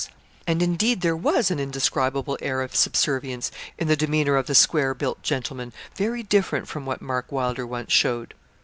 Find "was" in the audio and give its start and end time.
1.15-1.51